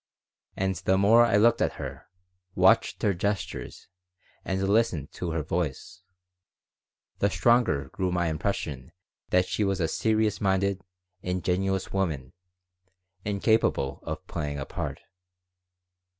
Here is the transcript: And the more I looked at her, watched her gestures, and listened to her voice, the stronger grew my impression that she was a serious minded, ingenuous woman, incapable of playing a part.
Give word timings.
And 0.57 0.73
the 0.77 0.97
more 0.97 1.23
I 1.27 1.37
looked 1.37 1.61
at 1.61 1.73
her, 1.73 2.07
watched 2.55 3.03
her 3.03 3.13
gestures, 3.13 3.87
and 4.43 4.67
listened 4.67 5.11
to 5.11 5.29
her 5.29 5.43
voice, 5.43 6.01
the 7.19 7.29
stronger 7.29 7.87
grew 7.89 8.11
my 8.11 8.25
impression 8.25 8.93
that 9.29 9.45
she 9.45 9.63
was 9.63 9.79
a 9.79 9.87
serious 9.87 10.41
minded, 10.41 10.81
ingenuous 11.21 11.93
woman, 11.93 12.33
incapable 13.25 13.99
of 14.01 14.25
playing 14.25 14.57
a 14.57 14.65
part. 14.65 15.01